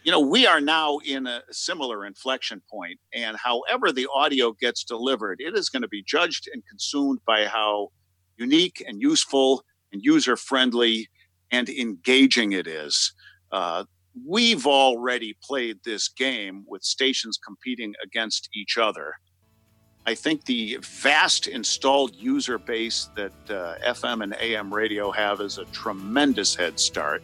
you 0.03 0.11
know, 0.11 0.19
we 0.19 0.45
are 0.45 0.59
now 0.59 0.99
in 1.05 1.27
a 1.27 1.41
similar 1.51 2.05
inflection 2.05 2.61
point, 2.69 2.99
and 3.13 3.37
however 3.37 3.91
the 3.91 4.07
audio 4.13 4.51
gets 4.51 4.83
delivered, 4.83 5.39
it 5.39 5.55
is 5.57 5.69
going 5.69 5.81
to 5.81 5.87
be 5.87 6.03
judged 6.03 6.49
and 6.51 6.63
consumed 6.67 7.19
by 7.25 7.45
how 7.45 7.89
unique 8.37 8.83
and 8.85 9.01
useful 9.01 9.63
and 9.93 10.01
user 10.03 10.35
friendly 10.35 11.09
and 11.51 11.69
engaging 11.69 12.51
it 12.51 12.67
is. 12.67 13.13
Uh, 13.51 13.85
we've 14.27 14.67
already 14.67 15.37
played 15.41 15.79
this 15.85 16.09
game 16.09 16.65
with 16.67 16.83
stations 16.83 17.39
competing 17.43 17.93
against 18.03 18.49
each 18.53 18.77
other. 18.77 19.15
I 20.05 20.15
think 20.15 20.43
the 20.43 20.79
vast 20.81 21.47
installed 21.47 22.13
user 22.13 22.57
base 22.57 23.09
that 23.15 23.31
uh, 23.49 23.75
FM 23.85 24.21
and 24.23 24.35
AM 24.41 24.73
radio 24.73 25.11
have 25.11 25.39
is 25.39 25.59
a 25.59 25.65
tremendous 25.65 26.55
head 26.55 26.77
start. 26.77 27.23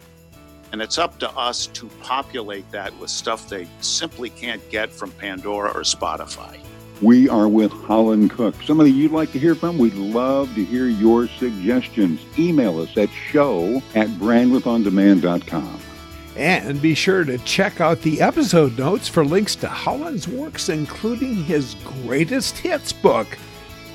And 0.72 0.82
it's 0.82 0.98
up 0.98 1.20
to 1.20 1.30
us 1.32 1.68
to 1.68 1.88
populate 2.02 2.70
that 2.72 2.98
with 3.00 3.10
stuff 3.10 3.50
they 3.50 3.68
simply 3.82 4.30
can't 4.30 4.68
get 4.70 4.92
from 4.92 5.12
Pandora 5.12 5.72
or 5.72 5.82
Spotify. 5.82 6.60
We 7.02 7.30
are 7.30 7.48
with 7.48 7.72
Holland 7.72 8.32
Cooke. 8.32 8.56
Somebody 8.66 8.92
you'd 8.92 9.12
like 9.12 9.32
to 9.32 9.40
hear 9.40 9.56
from? 9.56 9.78
We'd 9.78 9.94
love 9.94 10.54
to 10.56 10.66
hear 10.66 10.88
your 10.88 11.28
suggestions. 11.28 12.20
Email 12.38 12.80
us 12.80 12.98
at 12.98 13.10
show 13.10 13.82
at 13.96 14.10
brandwidthondemand.com. 14.10 15.80
And 16.36 16.82
be 16.82 16.94
sure 16.96 17.24
to 17.24 17.38
check 17.40 17.82
out 17.82 18.02
the 18.02 18.22
episode 18.22 18.78
notes 18.78 19.08
for 19.08 19.26
links 19.26 19.56
to 19.58 19.68
Holland's 19.68 20.28
works, 20.28 20.70
including 20.70 21.36
his 21.36 21.76
greatest 22.06 22.58
hits 22.58 22.94
book. 22.94 23.28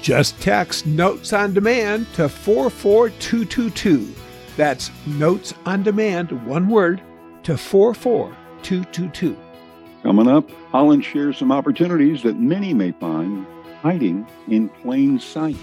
Just 0.03 0.39
text 0.41 0.87
Notes 0.87 1.33
on 1.33 1.55
Demand 1.55 2.07
to 2.15 2.29
44222. 2.29 4.15
That's 4.57 4.91
Notes 5.07 5.53
on 5.67 5.83
Demand, 5.83 6.47
one 6.47 6.69
word, 6.69 7.03
to 7.43 7.57
44222. 7.57 9.37
Coming 10.03 10.29
up, 10.29 10.49
Holland 10.71 11.05
shares 11.05 11.39
some 11.39 11.51
opportunities 11.51 12.23
that 12.23 12.39
many 12.39 12.73
may 12.73 12.93
find 12.93 13.47
hiding 13.83 14.27
in 14.49 14.69
plain 14.69 15.19
sight. 15.19 15.57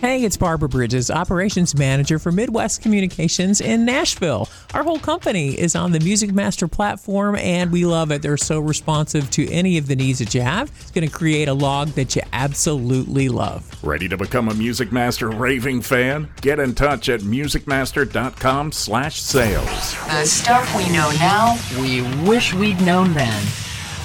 Hey, 0.00 0.24
it's 0.24 0.36
Barbara 0.36 0.68
Bridges, 0.68 1.10
Operations 1.10 1.74
Manager 1.74 2.18
for 2.18 2.30
Midwest 2.30 2.82
Communications 2.82 3.62
in 3.62 3.86
Nashville. 3.86 4.46
Our 4.74 4.84
whole 4.84 4.98
company 4.98 5.58
is 5.58 5.74
on 5.74 5.92
the 5.92 5.98
MusicMaster 5.98 6.70
platform, 6.70 7.34
and 7.36 7.72
we 7.72 7.86
love 7.86 8.10
it. 8.10 8.20
They're 8.20 8.36
so 8.36 8.60
responsive 8.60 9.30
to 9.30 9.50
any 9.50 9.78
of 9.78 9.86
the 9.86 9.96
needs 9.96 10.18
that 10.18 10.34
you 10.34 10.42
have. 10.42 10.70
It's 10.80 10.90
going 10.90 11.08
to 11.08 11.12
create 11.12 11.48
a 11.48 11.54
log 11.54 11.88
that 11.90 12.14
you 12.14 12.20
absolutely 12.34 13.30
love. 13.30 13.64
Ready 13.82 14.06
to 14.08 14.18
become 14.18 14.48
a 14.50 14.52
MusicMaster 14.52 15.36
raving 15.36 15.80
fan? 15.80 16.28
Get 16.42 16.58
in 16.58 16.74
touch 16.74 17.08
at 17.08 17.20
musicmaster.com 17.20 18.72
slash 18.72 19.22
sales. 19.22 19.94
The 20.08 20.24
stuff 20.26 20.76
we 20.76 20.84
know 20.90 21.10
now, 21.18 21.56
we 21.80 22.02
wish 22.28 22.52
we'd 22.52 22.80
known 22.82 23.14
then. 23.14 23.42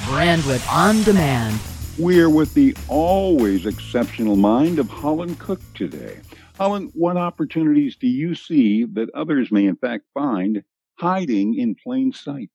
Brandwidth 0.08 0.68
on 0.72 1.04
demand. 1.04 1.60
We're 1.98 2.30
with 2.30 2.54
the 2.54 2.76
always 2.88 3.66
exceptional 3.66 4.38
mind 4.38 4.80
of 4.80 4.90
Holland 4.90 5.40
Cooke 5.40 5.62
today. 5.74 6.22
Holland, 6.58 6.92
what 6.94 7.18
opportunities 7.18 7.98
do 7.98 8.08
you 8.08 8.34
see 8.34 8.86
that 8.86 9.10
others 9.14 9.52
may 9.52 9.66
in 9.66 9.76
fact 9.76 10.06
find 10.14 10.64
hiding 10.96 11.56
in 11.60 11.76
plain 11.76 12.14
sight? 12.14 12.50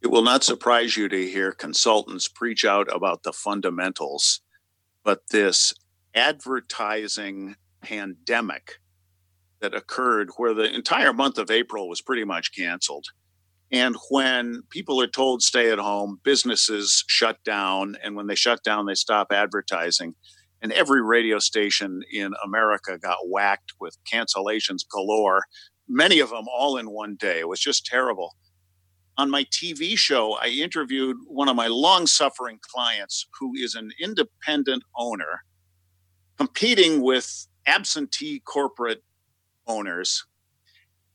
It 0.00 0.12
will 0.12 0.22
not 0.22 0.44
surprise 0.44 0.96
you 0.96 1.08
to 1.08 1.28
hear 1.28 1.50
consultants 1.50 2.28
preach 2.28 2.64
out 2.64 2.94
about 2.94 3.24
the 3.24 3.32
fundamentals, 3.32 4.40
but 5.02 5.28
this 5.30 5.74
advertising 6.14 7.56
pandemic 7.80 8.78
that 9.60 9.74
occurred 9.74 10.30
where 10.36 10.54
the 10.54 10.72
entire 10.72 11.12
month 11.12 11.36
of 11.36 11.50
April 11.50 11.88
was 11.88 12.00
pretty 12.00 12.24
much 12.24 12.54
canceled 12.54 13.06
and 13.72 13.96
when 14.10 14.62
people 14.68 15.00
are 15.00 15.06
told 15.06 15.42
stay 15.42 15.70
at 15.70 15.78
home, 15.78 16.20
businesses 16.22 17.04
shut 17.08 17.38
down. 17.42 17.96
And 18.04 18.14
when 18.14 18.26
they 18.26 18.34
shut 18.34 18.62
down, 18.62 18.84
they 18.84 18.94
stop 18.94 19.28
advertising. 19.32 20.14
And 20.60 20.72
every 20.72 21.02
radio 21.02 21.38
station 21.38 22.02
in 22.12 22.34
America 22.44 22.98
got 22.98 23.16
whacked 23.24 23.72
with 23.80 23.96
cancellations 24.12 24.82
galore, 24.92 25.44
many 25.88 26.20
of 26.20 26.28
them 26.28 26.44
all 26.54 26.76
in 26.76 26.90
one 26.90 27.16
day. 27.18 27.40
It 27.40 27.48
was 27.48 27.60
just 27.60 27.86
terrible. 27.86 28.36
On 29.16 29.30
my 29.30 29.44
TV 29.44 29.96
show, 29.96 30.34
I 30.34 30.48
interviewed 30.48 31.16
one 31.26 31.48
of 31.48 31.56
my 31.56 31.66
long 31.66 32.06
suffering 32.06 32.58
clients 32.74 33.26
who 33.40 33.52
is 33.56 33.74
an 33.74 33.90
independent 33.98 34.82
owner 34.96 35.42
competing 36.36 37.00
with 37.00 37.46
absentee 37.66 38.40
corporate 38.40 39.02
owners. 39.66 40.24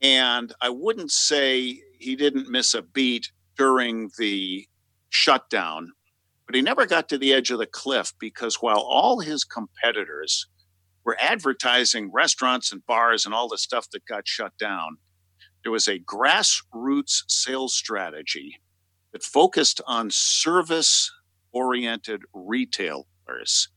And 0.01 0.53
I 0.61 0.69
wouldn't 0.69 1.11
say 1.11 1.81
he 1.99 2.15
didn't 2.15 2.49
miss 2.49 2.73
a 2.73 2.81
beat 2.81 3.31
during 3.57 4.11
the 4.17 4.67
shutdown, 5.09 5.91
but 6.45 6.55
he 6.55 6.61
never 6.61 6.85
got 6.85 7.09
to 7.09 7.17
the 7.17 7.33
edge 7.33 7.51
of 7.51 7.59
the 7.59 7.65
cliff 7.65 8.13
because 8.19 8.61
while 8.61 8.79
all 8.79 9.19
his 9.19 9.43
competitors 9.43 10.47
were 11.03 11.17
advertising 11.19 12.11
restaurants 12.11 12.71
and 12.71 12.85
bars 12.85 13.25
and 13.25 13.33
all 13.33 13.47
the 13.47 13.57
stuff 13.57 13.89
that 13.91 14.05
got 14.05 14.27
shut 14.27 14.57
down, 14.57 14.97
there 15.63 15.71
was 15.71 15.87
a 15.87 15.99
grassroots 15.99 17.23
sales 17.27 17.73
strategy 17.73 18.59
that 19.11 19.23
focused 19.23 19.81
on 19.87 20.09
service 20.11 21.11
oriented 21.51 22.21
retailers 22.33 23.69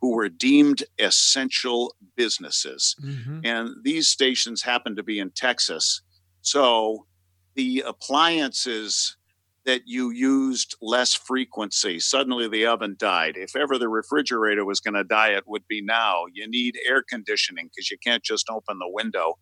who 0.00 0.14
were 0.14 0.28
deemed 0.28 0.84
essential 0.98 1.94
businesses. 2.16 2.94
Mm-hmm. 3.02 3.40
And 3.44 3.70
these 3.82 4.08
stations 4.08 4.62
happened 4.62 4.98
to 4.98 5.02
be 5.02 5.18
in 5.18 5.30
Texas. 5.30 6.02
So 6.42 7.06
the 7.54 7.84
appliances 7.86 9.16
that 9.64 9.82
you 9.86 10.10
used 10.10 10.76
less 10.82 11.14
frequency. 11.14 11.98
Suddenly 11.98 12.48
the 12.48 12.66
oven 12.66 12.96
died. 12.98 13.36
If 13.36 13.56
ever 13.56 13.78
the 13.78 13.88
refrigerator 13.88 14.64
was 14.64 14.80
going 14.80 14.94
to 14.94 15.04
die, 15.04 15.30
it 15.30 15.44
would 15.46 15.66
be 15.68 15.80
now. 15.80 16.24
You 16.32 16.48
need 16.48 16.78
air 16.86 17.02
conditioning 17.02 17.68
because 17.68 17.90
you 17.90 17.96
can't 18.04 18.22
just 18.22 18.50
open 18.50 18.78
the 18.78 18.88
window. 18.88 19.38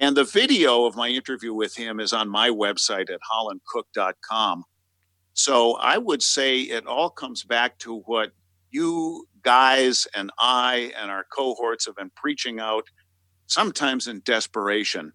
And 0.00 0.16
the 0.16 0.24
video 0.24 0.86
of 0.86 0.96
my 0.96 1.08
interview 1.08 1.52
with 1.52 1.76
him 1.76 2.00
is 2.00 2.12
on 2.12 2.28
my 2.28 2.48
website 2.48 3.10
at 3.10 3.20
hollandcooke.com. 3.30 4.64
So 5.34 5.74
I 5.76 5.98
would 5.98 6.22
say 6.22 6.60
it 6.60 6.86
all 6.86 7.10
comes 7.10 7.44
back 7.44 7.78
to 7.80 8.00
what 8.00 8.32
you 8.70 9.26
guys 9.42 10.06
and 10.14 10.30
I 10.38 10.92
and 10.98 11.10
our 11.10 11.24
cohorts 11.24 11.86
have 11.86 11.96
been 11.96 12.10
preaching 12.16 12.58
out, 12.58 12.84
sometimes 13.46 14.08
in 14.08 14.22
desperation 14.24 15.12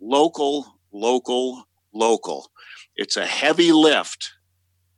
local 0.00 0.78
local, 0.92 1.64
local. 1.92 2.50
It's 2.96 3.16
a 3.16 3.26
heavy 3.26 3.72
lift 3.72 4.32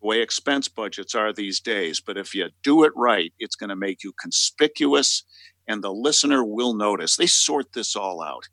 the 0.01 0.09
way 0.09 0.21
expense 0.21 0.69
budgets 0.69 1.15
are 1.15 1.33
these 1.33 1.61
days, 1.61 2.01
but 2.01 2.19
if 2.19 2.35
you 2.35 2.51
do 2.63 2.85
it 2.85 2.93
right, 2.95 3.33
it's 3.39 3.57
going 3.57 3.71
to 3.71 3.77
make 3.77 4.05
you 4.05 4.13
conspicuous 4.21 5.25
and 5.67 5.83
the 5.83 5.93
listener 5.93 6.45
will 6.45 6.75
notice. 6.75 7.17
They 7.17 7.27
sort 7.27 7.73
this 7.73 7.97
all 7.97 8.23
out. 8.23 8.49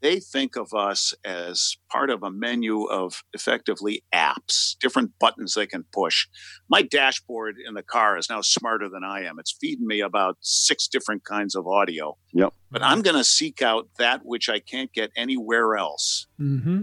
They 0.00 0.20
think 0.20 0.56
of 0.56 0.74
us 0.74 1.14
as 1.24 1.76
part 1.90 2.10
of 2.10 2.22
a 2.22 2.30
menu 2.30 2.84
of 2.84 3.22
effectively 3.32 4.04
apps, 4.14 4.78
different 4.78 5.12
buttons 5.18 5.54
they 5.54 5.66
can 5.66 5.84
push. 5.92 6.26
My 6.68 6.82
dashboard 6.82 7.56
in 7.66 7.74
the 7.74 7.82
car 7.82 8.18
is 8.18 8.28
now 8.28 8.42
smarter 8.42 8.88
than 8.88 9.04
I 9.04 9.24
am. 9.24 9.38
It's 9.38 9.56
feeding 9.58 9.86
me 9.86 10.00
about 10.00 10.36
six 10.40 10.86
different 10.86 11.24
kinds 11.24 11.54
of 11.54 11.66
audio. 11.66 12.16
Yep. 12.32 12.52
But 12.70 12.82
I'm 12.82 13.02
going 13.02 13.16
to 13.16 13.24
seek 13.24 13.62
out 13.62 13.88
that 13.98 14.24
which 14.24 14.48
I 14.48 14.60
can't 14.60 14.92
get 14.92 15.10
anywhere 15.16 15.76
else. 15.76 16.26
Mm-hmm. 16.38 16.82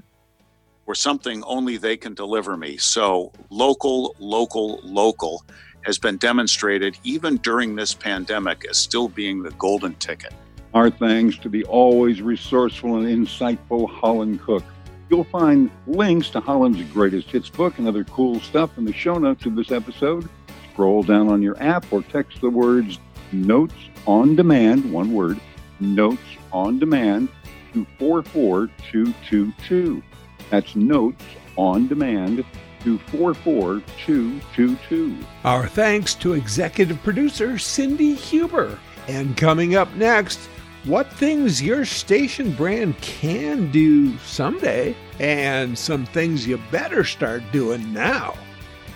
Or 0.85 0.95
something 0.95 1.43
only 1.43 1.77
they 1.77 1.95
can 1.95 2.13
deliver 2.13 2.57
me. 2.57 2.77
So, 2.77 3.31
local, 3.49 4.15
local, 4.19 4.81
local 4.83 5.45
has 5.85 5.97
been 5.97 6.17
demonstrated 6.17 6.97
even 7.03 7.37
during 7.37 7.75
this 7.75 7.93
pandemic 7.93 8.65
as 8.69 8.77
still 8.77 9.07
being 9.07 9.43
the 9.43 9.51
golden 9.51 9.95
ticket. 9.95 10.33
Our 10.73 10.89
thanks 10.89 11.37
to 11.39 11.49
the 11.49 11.65
always 11.65 12.21
resourceful 12.21 12.95
and 12.95 13.05
insightful 13.05 13.87
Holland 13.87 14.41
Cooke. 14.41 14.63
You'll 15.09 15.25
find 15.25 15.69
links 15.85 16.29
to 16.31 16.39
Holland's 16.39 16.81
greatest 16.91 17.29
hits 17.29 17.49
book 17.49 17.77
and 17.77 17.87
other 17.87 18.03
cool 18.05 18.39
stuff 18.39 18.75
in 18.77 18.85
the 18.85 18.93
show 18.93 19.19
notes 19.19 19.45
of 19.45 19.55
this 19.55 19.71
episode. 19.71 20.27
Scroll 20.71 21.03
down 21.03 21.29
on 21.29 21.43
your 21.43 21.61
app 21.61 21.85
or 21.91 22.01
text 22.01 22.41
the 22.41 22.49
words 22.49 22.97
Notes 23.31 23.75
on 24.07 24.35
Demand, 24.35 24.91
one 24.91 25.13
word, 25.13 25.39
Notes 25.79 26.23
on 26.51 26.79
Demand 26.79 27.29
to 27.73 27.85
44222. 27.99 30.01
That's 30.49 30.75
Notes 30.75 31.23
on 31.55 31.87
Demand 31.87 32.43
to 32.83 32.97
44222. 32.97 35.17
Our 35.43 35.67
thanks 35.67 36.15
to 36.15 36.33
executive 36.33 36.99
producer 37.03 37.59
Cindy 37.59 38.15
Huber. 38.15 38.79
And 39.07 39.37
coming 39.37 39.75
up 39.75 39.93
next, 39.95 40.49
what 40.85 41.11
things 41.13 41.61
your 41.61 41.85
station 41.85 42.51
brand 42.53 42.97
can 43.01 43.71
do 43.71 44.17
someday, 44.19 44.95
and 45.19 45.77
some 45.77 46.05
things 46.07 46.45
you 46.45 46.59
better 46.71 47.03
start 47.03 47.43
doing 47.51 47.93
now. 47.93 48.35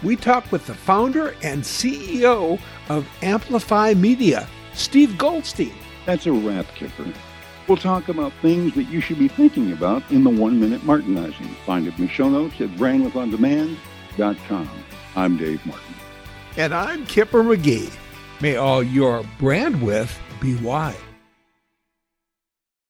We 0.04 0.16
talk 0.16 0.52
with 0.52 0.68
the 0.68 0.76
founder 0.76 1.34
and 1.42 1.64
CEO 1.64 2.60
of 2.90 3.08
Amplifi 3.22 3.98
Media, 3.98 4.48
Steve 4.74 5.18
Goldstein. 5.18 5.74
That's 6.06 6.28
a 6.28 6.32
wrap, 6.32 6.68
Kipper. 6.76 7.12
We'll 7.68 7.78
talk 7.78 8.08
about 8.08 8.32
things 8.42 8.76
that 8.76 8.84
you 8.84 9.02
should 9.02 9.20
be 9.20 9.28
thinking 9.28 9.72
about 9.74 10.10
in 10.12 10.24
the 10.24 10.30
one 10.30 10.60
minute 10.60 10.82
Martinizing. 10.82 11.54
Find 11.66 11.88
it 11.88 11.98
in 11.98 12.06
the 12.08 12.12
show 12.12 12.30
notes 12.30 12.62
at 12.62 12.70
brandwidthondemand.com. 12.72 14.70
I'm 15.16 15.38
Dave 15.38 15.66
Martin. 15.66 15.96
And 16.56 16.74
I'm 16.74 17.06
Kipper 17.06 17.44
McGee. 17.44 17.92
May 18.40 18.56
all 18.56 18.84
your 18.84 19.24
brand 19.40 19.82
width 19.82 20.18
be 20.40 20.56
wide. 20.56 20.96